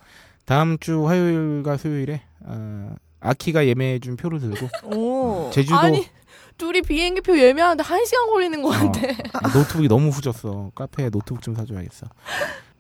[0.47, 5.51] 다음 주 화요일과 수요일에 어, 아키가 예매해준 표를 들고 오.
[5.53, 6.09] 제주도 아니
[6.59, 9.01] 둘이 비행기표 예매하는데 한 시간 걸리는 것 어, 같아.
[9.35, 10.73] 아, 노트북이 너무 후졌어.
[10.75, 12.07] 카페에 노트북 좀 사줘야겠어.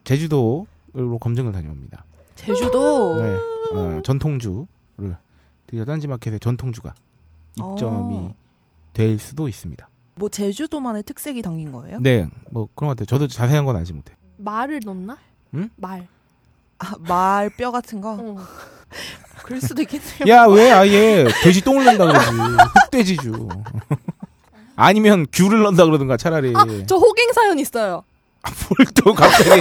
[0.04, 0.66] 제주도로
[1.20, 2.04] 검증을 다녀옵니다.
[2.40, 3.20] 제주도.
[3.22, 3.36] 네,
[3.74, 4.66] 어, 전통주를
[5.66, 6.94] 드디어 딴지마켓에 전통주가
[7.56, 8.34] 입점이 어.
[8.92, 9.88] 될 수도 있습니다.
[10.16, 11.98] 뭐 제주도만의 특색이 담긴 거예요?
[12.00, 13.06] 네, 뭐 그런 것 같아요.
[13.06, 14.14] 저도 자세한 건 알지 못해.
[14.38, 15.18] 말을 넣나?
[15.54, 15.70] 응?
[15.76, 16.06] 말.
[16.78, 18.12] 아, 말 뼈 같은 거?
[18.18, 18.36] 어.
[19.44, 20.28] 그럴 수도 있겠네요.
[20.28, 22.30] 야, 왜 아예 돼지 똥을 넣는다 그러지?
[22.84, 23.48] 흑돼지주.
[24.76, 26.52] 아니면 귤을 넣는다 그러든가 차라리.
[26.56, 28.02] 아, 저 호갱 사연 있어요.
[28.78, 29.60] 뭘또 갑자기.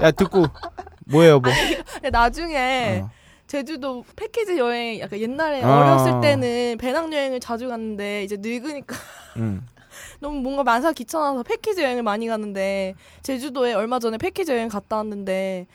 [0.00, 0.46] 야, 듣고.
[1.06, 1.52] 뭐예요, 뭐.
[1.94, 3.10] 근데 나중에 어.
[3.46, 5.78] 제주도 패키지 여행 약간 옛날에 아.
[5.78, 8.96] 어렸을 때는 배낭여행을 자주 갔는데 이제 늙으니까
[9.36, 9.62] 응.
[10.20, 15.66] 너무 뭔가 만사 귀찮아서 패키지 여행을 많이 가는데 제주도에 얼마 전에 패키지 여행 갔다 왔는데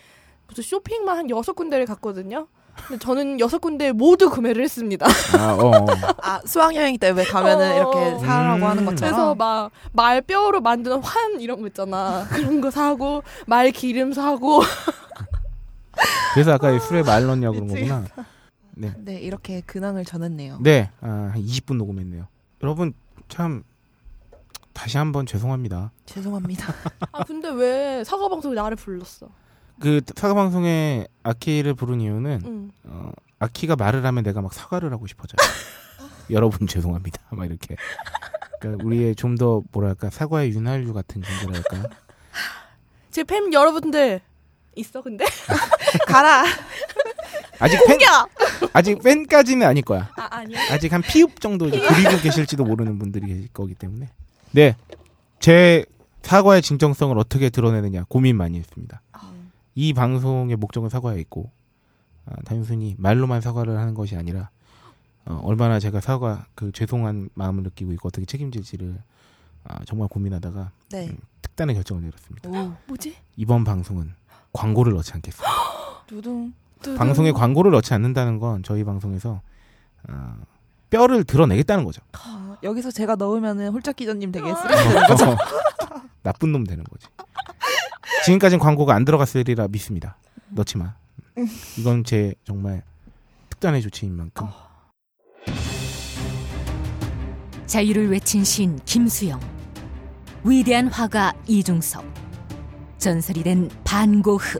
[0.47, 2.47] 무슨 쇼핑만 한 여섯 군데를 갔거든요.
[2.87, 5.05] 근데 저는 여섯 군데 모두 구매를 했습니다.
[5.37, 5.67] 아, 어.
[5.67, 5.85] 어.
[6.23, 7.75] 아, 수학여행 때 왜 가면은 어.
[7.75, 8.69] 이렇게 사라고 음.
[8.69, 8.95] 하는 것처럼.
[9.13, 12.25] 그래서 막 말뼈로 만드는 환 이런 거 있잖아.
[12.29, 14.61] 그런 거 사고 말 기름 사고
[16.33, 18.05] 그래서 아까 술에 말 넣냐고 그런 거구나.
[18.71, 18.93] 네.
[18.97, 20.59] 네, 이렇게 근황을 전했네요.
[20.61, 20.89] 네.
[21.01, 22.27] 아, 한 20분 녹음했네요.
[22.63, 22.93] 여러분,
[23.27, 23.63] 참,
[24.73, 25.91] 다시 한번 죄송합니다.
[26.05, 26.73] 죄송합니다.
[27.11, 29.27] 아 근데 왜 사과 방송에 나를 불렀어?
[29.79, 32.71] 그 사과 방송에 아키를 부른 이유는 응.
[32.85, 35.35] 어, 아키가 말을 하면 내가 막 사과를 하고 싶어져요.
[36.31, 37.19] 여러분 죄송합니다.
[37.31, 37.75] 막 이렇게.
[38.61, 41.89] 그러니까 우리의 좀 더 뭐랄까 사과의 윤활유 같은 존재랄까.
[43.11, 44.21] 제 팬 여러분들
[44.75, 45.25] 있어 근데?
[46.07, 46.45] 가라.
[47.59, 47.99] 아직 팬
[48.73, 50.09] 아직 팬까지는 아닐 거야.
[50.17, 50.59] 아 아니야.
[50.71, 54.09] 아직 한 피읍 정도 그리고 계실지도 모르는 분들이 계실 거기 때문에.
[54.51, 54.75] 네.
[55.39, 55.85] 제
[56.23, 59.01] 사과의 진정성을 어떻게 드러내느냐 고민 많이 했습니다.
[59.75, 61.49] 이 방송의 목적은 사과에 있고
[62.25, 64.49] 아, 단순히 말로만 사과를 하는 것이 아니라
[65.25, 68.97] 어, 얼마나 제가 사과 그 죄송한 마음을 느끼고 있고 어떻게 책임질지를
[69.63, 71.15] 아, 정말 고민하다가 네.
[71.41, 72.49] 특단의 결정을 내렸습니다.
[72.49, 72.73] 오.
[72.87, 73.15] 뭐지?
[73.37, 74.13] 이번 방송은
[74.53, 75.49] 광고를 넣지 않겠습니다.
[76.11, 76.53] 두둥.
[76.97, 79.41] 방송에 광고를 넣지 않는다는 건 저희 방송에서
[80.07, 80.35] 아,
[80.89, 82.01] 뼈를 드러내겠다는 거죠.
[82.13, 85.37] 아, 여기서 제가 넣으면은 홀짝 기자님 되게 어, 쓰레기 거죠.
[86.21, 87.07] 나쁜 놈 되는 거지.
[88.25, 90.17] 지금까지는 광고가 안 들어갔으리라 믿습니다.
[90.49, 90.95] 넣지 마.
[91.79, 92.83] 이건 제 정말
[93.49, 94.47] 특단의 조치인 만큼.
[97.67, 99.39] 자유를 외친 시인 김수영,
[100.43, 102.03] 위대한 화가 이중섭,
[102.97, 104.59] 전설이 된 반고흐.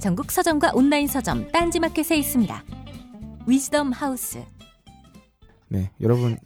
[0.00, 2.62] 전국 서점과 온라인 서점 딴지마켓에 있습니다.
[3.46, 4.44] 위즈덤 하우스.
[5.68, 6.38] 네, 여러분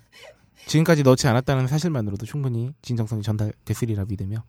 [0.66, 4.44] 지금까지 넣지 않았다는 사실만으로도 충분히 진정성이 전달됐으리라 믿으며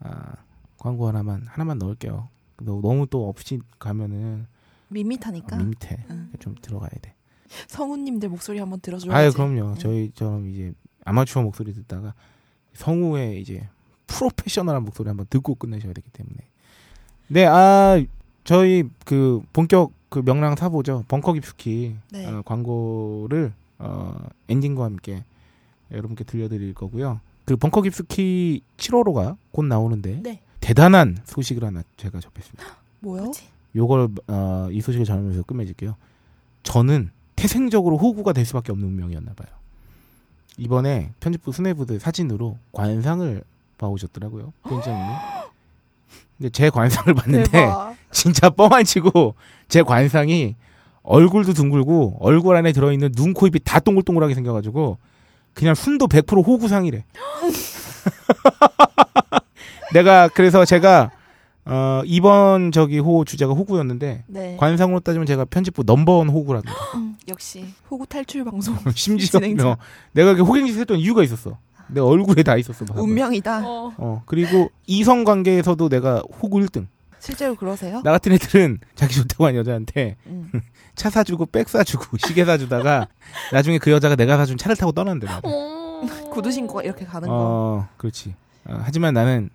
[0.00, 0.34] 아,
[0.78, 2.28] 광고 하나만 하나만 넣을게요.
[2.62, 4.46] 너- 너무 또 없이 가면은
[4.88, 5.56] 밋밋하니까.
[5.56, 6.04] 밋밋해.
[6.10, 6.30] 응.
[6.38, 7.14] 좀 들어가야 돼.
[7.68, 9.16] 성우님들 목소리 한번 들어줘야지.
[9.16, 9.74] 아유 그럼요.
[9.74, 9.78] 네.
[9.78, 10.72] 저희처럼 이제
[11.04, 12.14] 아마추어 목소리 듣다가
[12.74, 13.68] 성우의 이제
[14.06, 16.36] 프로페셔널한 목소리 한번 듣고 끝내셔야 되기 때문에.
[17.28, 18.02] 네, 아
[18.46, 21.04] 저희 그 본격 그 명랑 사보죠.
[21.08, 22.26] 벙커 깊숙이 네.
[22.26, 24.14] 어, 광고를 어,
[24.48, 25.24] 엔딩과 함께
[25.90, 27.20] 여러분께 들려드릴 거고요.
[27.44, 30.40] 그 벙커 깊숙이 7호로가 곧 나오는데 네.
[30.60, 32.64] 대단한 소식을 하나 제가 접했습니다.
[33.00, 33.30] 뭐요?
[33.74, 35.96] 요걸 어, 이 소식을 전하면서 끝맺을게요.
[36.62, 39.48] 저는 태생적으로 호구가 될 수밖에 없는 운명이었나 봐요.
[40.56, 43.42] 이번에 편집부 수뇌부들 사진으로 관상을
[43.76, 44.52] 봐오셨더라고요.
[44.64, 45.35] 편집장님이.
[46.36, 47.96] 근데 제 관상을 봤는데 대박.
[48.10, 49.34] 진짜 뻥안 치고
[49.68, 50.56] 제 관상이
[51.02, 54.98] 얼굴도 둥글고 얼굴 안에 들어있는 눈, 코, 입이 다 동글동글하게 생겨가지고
[55.54, 57.04] 그냥 순도 100% 호구상이래.
[59.92, 61.10] 내가 그래서 제가
[61.64, 64.56] 어, 이번 저기 호 주제가 호구였는데 네.
[64.58, 66.72] 관상으로 따지면 제가 편집부 넘버원 호구랍니다.
[66.94, 68.76] 음, 역시 호구 탈출 방송.
[68.94, 69.68] 심지어 진행자.
[69.68, 69.76] 어,
[70.12, 71.58] 내가 이렇게 호갱짓 했던 이유가 있었어.
[71.88, 72.84] 내 얼굴에 다 있었어.
[72.84, 73.00] 봐봐.
[73.00, 73.62] 운명이다.
[73.66, 73.94] 어.
[73.96, 76.86] 어 그리고 이성 관계에서도 내가 호구 1등.
[77.18, 78.02] 실제로 그러세요?
[78.04, 80.50] 나 같은 애들은 자기 좋다고 한 여자한테 음.
[80.94, 83.08] 차 사주고 백 사주고 시계 사주다가
[83.52, 85.26] 나중에 그 여자가 내가 사준 차를 타고 떠난대.
[85.42, 86.02] 어.
[86.30, 87.34] 구두 신고 이렇게 가는 거.
[87.34, 88.34] 어 그렇지.
[88.66, 89.50] 어, 하지만 나는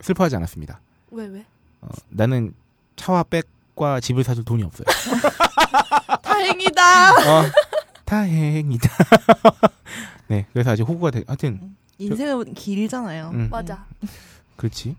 [0.00, 0.80] 슬퍼하지 않았습니다.
[1.10, 1.44] 왜 왜?
[1.80, 2.54] 어, 나는
[2.96, 4.84] 차와 백과 집을 사줄 돈이 없어요.
[6.22, 7.12] 다행이다.
[7.12, 7.44] 어,
[8.04, 8.88] 다행이다.
[10.32, 11.24] 네, 그래서 아직 호구가 돼.
[11.26, 13.30] 하여튼, 인생은 길잖아요.
[13.34, 13.84] 음, 맞아.
[14.56, 14.96] 그렇지.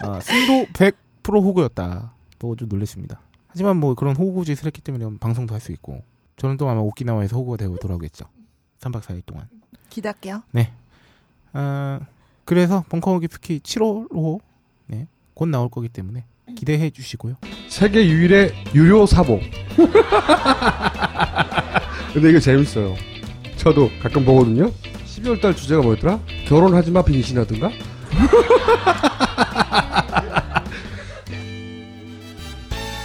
[0.00, 0.94] 아, 승도 100%
[1.44, 2.14] 호구였다.
[2.38, 3.20] 또 좀 놀랬습니다.
[3.48, 6.02] 하지만 뭐 그런 호구 짓을 했기 때문에 방송도 할 수 있고,
[6.38, 8.24] 저는 또 아마 오키나와에서 호구가 되고 돌아오겠죠.
[8.80, 9.46] 3박 4일 동안.
[9.90, 10.42] 기대할게요.
[11.52, 12.00] 아,
[12.46, 14.40] 그래서 벙커 기프키 7월호,
[14.86, 16.24] 네, 곧 나올 거기 때문에
[16.56, 17.34] 기대해 주시고요.
[17.68, 19.42] 세계 유일의 유료 사복.
[22.14, 22.94] 근데 이거 재밌어요.
[23.58, 24.70] 저도 가끔 보거든요.
[25.06, 26.18] 12월 달 주제가 뭐였더라?
[26.46, 27.70] 결혼하지 마 빙신하든가?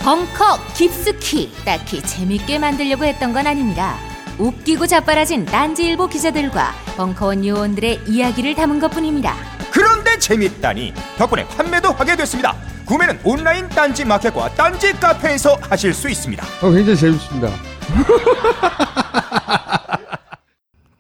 [0.04, 3.98] 벙커 깊숙이 딱히 재밌게 만들려고 했던 건 아닙니다.
[4.38, 9.36] 웃기고 자빠라진 딴지일보 기자들과 벙커원 요원들의 이야기를 담은 것뿐입니다.
[9.72, 12.56] 그런데 재밌다니 덕분에 판매도 하게 됐습니다.
[12.86, 16.46] 구매는 온라인 딴지 마켓과 딴지 카페에서 하실 수 있습니다.
[16.62, 17.50] 어, 굉장히 재밌습니다.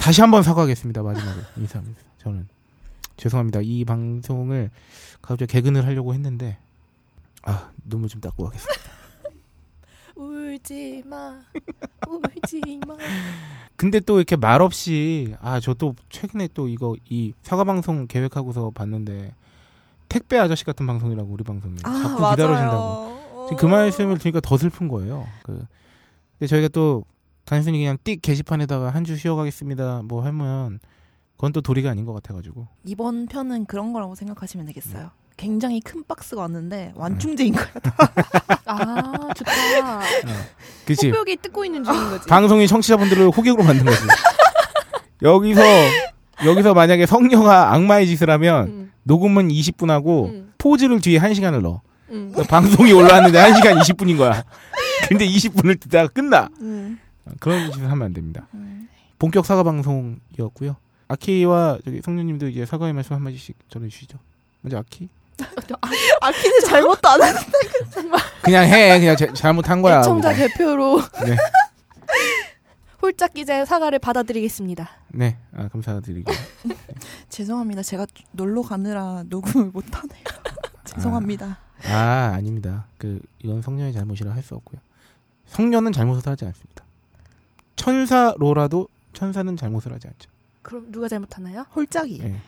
[0.04, 1.02] 다시 한번 사과하겠습니다.
[1.02, 2.02] 마지막으로 인사합니다.
[2.20, 2.48] 저는
[3.18, 3.62] 죄송합니다.
[3.64, 4.70] 이 방송을
[5.22, 6.58] 갑자기 개근을 하려고 했는데
[7.44, 8.82] 아 눈물 좀 닦고 가겠습니다.
[10.16, 11.40] 울지 마.
[12.08, 12.96] 울지 마.
[13.78, 18.72] 근데 또 이렇게 말 없이 아 저 또 최근에 또 이거 이 사과 방송 계획하고서
[18.72, 19.34] 봤는데
[20.10, 22.36] 택배 아저씨 같은 방송이라고 우리 방송이 아, 자꾸 맞아요.
[22.36, 25.28] 기다려준다고 지금 그 말씀을 들으니까 더 슬픈 거예요.
[25.44, 25.66] 그
[26.38, 27.04] 근데 저희가 또
[27.46, 30.80] 단순히 그냥 띡 게시판에다가 한 주 쉬어가겠습니다 뭐 하면
[31.36, 35.12] 그건 또 도리가 아닌 것 같아가지고 이번 편은 그런 거라고 생각하시면 되겠어요.
[35.36, 37.02] 굉장히 큰 박스가 왔는데 음.
[37.02, 37.68] 완충제인 거예요.
[38.66, 39.52] 아 좋다.
[40.86, 42.28] 그치 호벽이 뜯고 있는 중인 거지.
[42.30, 43.98] 방송이 청취자분들을 호객으로 만든 거지.
[45.22, 45.62] 여기서
[46.46, 51.62] 여기서 만약에 성녀가 악마의 짓을 하면 음, 녹음은 20분 하고 음, 포즈를 뒤에 1 시간을
[51.62, 51.82] 넣어.
[52.10, 52.32] 음.
[52.48, 54.44] 방송이 올라왔는데 1 시간 20분인 거야.
[55.10, 56.48] 근데 20분을 듣다가 끝나.
[56.62, 57.00] 음.
[57.40, 58.48] 그런 짓을 하면 안 됩니다.
[58.54, 58.88] 음.
[59.20, 60.76] 본격 사과 방송이었고요.
[61.08, 64.18] 아키와 저기 성녀님도 이제 사과의 말씀 한 마디씩 전해주시죠.
[64.62, 65.10] 먼저 아키.
[66.22, 67.42] 아 키는 잘못도 안 하는.
[68.44, 69.00] 그냥 해.
[69.00, 70.00] 그냥 제- 잘못한 거야.
[70.00, 70.48] 애청자 우리가.
[70.48, 71.36] 대표로 네.
[73.02, 74.90] 홀짝 기자의 사과를 받아드리겠습니다.
[75.10, 75.38] 네.
[75.54, 76.32] 아, 감사드리고.
[77.30, 77.84] 죄송합니다.
[77.84, 80.24] 제가 놀러 가느라 녹음을 못 하네요.
[80.86, 81.58] 죄송합니다.
[81.90, 82.86] 아, 아닙니다.
[82.98, 84.80] 그 이건 성녀의 잘못이라 할 수 없고요.
[85.48, 86.84] 성녀는 잘못을 하지 않습니다.
[87.84, 90.30] 천사로라도 천사는 잘못을 하지 않죠.
[90.62, 91.66] 그럼 누가 잘못하나요?
[91.76, 92.22] 홀짝이.
[92.24, 92.40] 예.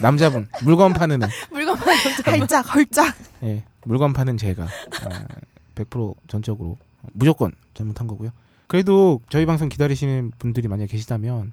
[0.00, 1.26] 남자분 물건 파는 애.
[1.52, 3.14] 물건 파는 헐짝 헐짝.
[3.42, 3.64] 예.
[3.84, 5.26] 물건 파는 제가 아,
[5.74, 6.78] 100% 전적으로
[7.12, 8.30] 무조건 잘못한 거고요.
[8.66, 11.52] 그래도 저희 방송 기다리시는 분들이 만약 계시다면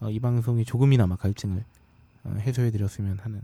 [0.00, 1.62] 어, 이 방송이 조금이나마 갈증을
[2.24, 3.42] 어, 해소해드렸으면 하는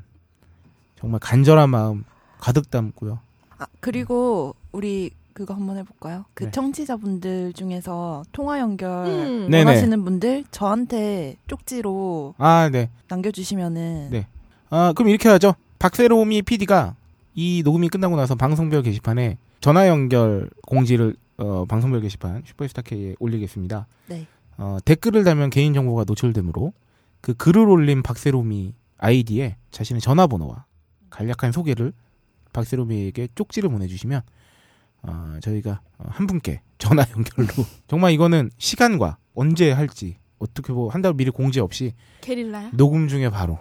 [0.98, 2.04] 정말 간절한 마음
[2.38, 3.20] 가득 담고요.
[3.58, 6.24] 아 그리고 우리 그거 한번 해볼까요?
[6.32, 6.50] 그 네.
[6.52, 9.50] 청취자분들 중에서 통화 연결 음.
[9.50, 9.64] 네네.
[9.64, 12.88] 원하시는 분들 저한테 쪽지로 아, 네.
[13.08, 14.26] 남겨주시면은 네.
[14.70, 15.54] 아, 그럼 이렇게 하죠.
[15.80, 16.94] 박세롬이 PD가
[17.34, 23.88] 이 녹음이 끝나고 나서 방송별 게시판에 전화 연결 공지를 어, 방송별 게시판 슈퍼스타 K에 올리겠습니다.
[24.06, 24.28] 네.
[24.56, 26.72] 어, 댓글을 달면 개인 정보가 노출되므로
[27.20, 30.64] 그 글을 올린 박세롬이 아이디에 자신의 전화번호와
[31.10, 31.92] 간략한 소개를
[32.52, 34.22] 박세롬이에게 쪽지를 보내주시면
[35.06, 37.48] 어, 저희가 어, 한 분께 전화 연결로
[37.88, 42.70] 정말 이거는 시간과 언제 할지 어떻게 뭐 한 달 미리 공지 없이 게릴라야?
[42.72, 43.58] 녹음 중에 바로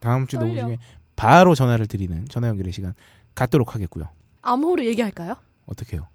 [0.00, 0.66] 다음 주 녹음 떨려.
[0.66, 0.78] 중에
[1.16, 2.94] 바로 전화를 드리는 전화 연결의 시간
[3.34, 4.08] 갖도록 하겠고요.
[4.42, 5.36] 암호로 얘기할까요?
[5.66, 6.08] 어떻게 해요?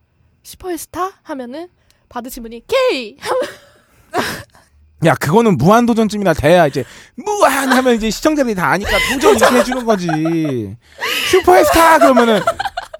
[0.43, 1.67] 슈퍼의 스타 하면은
[2.09, 3.17] 받으신 분이 K
[5.05, 6.83] 야 그거는 무한도전쯤이나 돼야 이제
[7.15, 10.07] 무한 하면 이제 시청자들이 다 아니까 도전 이렇게 해주는 거지.
[11.31, 12.39] 슈퍼스타 그러면은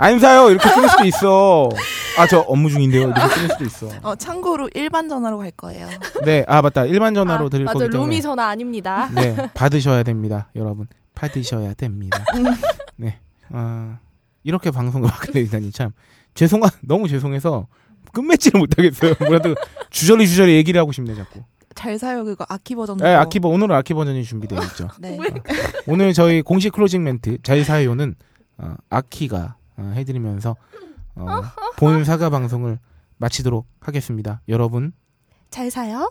[0.02, 1.70] 안 사요 이렇게 끊을 수도 있어.
[2.18, 3.90] 아 저 업무 중인데요 이렇게 끊을 수도 있어.
[4.02, 5.88] 어 참고로 일반 전화로 갈 거예요.
[6.26, 9.10] 네, 아 맞다 일반 전화로 아, 드릴 맞아 거기 때문에 로미 전화 아닙니다.
[9.16, 12.24] 네 받으셔야 됩니다 여러분 받으셔야 됩니다.
[12.98, 13.20] 네,
[13.52, 14.00] 아
[14.44, 15.92] 이렇게 방송을 하게 되다니 참
[16.34, 17.68] 죄송한 너무 죄송해서
[18.12, 19.14] 끝맺지를 못하겠어요.
[19.20, 19.56] 뭐라도
[19.90, 21.44] 주저리 주저리 얘기를 하고 싶네 자꾸.
[21.76, 23.08] 잘 사요 그거 아키 버전으로.
[23.08, 24.90] 네, 아키 버 오늘은 아키 버전이 준비되어 있죠.
[25.00, 25.18] 네.
[25.88, 28.16] 오늘 저희 공식 closing 멘트 잘 사요는
[28.58, 30.56] 어, 아키가 어, 해드리면서
[31.16, 31.42] 어,
[31.78, 32.80] 본 사과 방송을
[33.18, 34.42] 마치도록 하겠습니다.
[34.48, 34.94] 여러분
[35.50, 36.10] 잘 사요.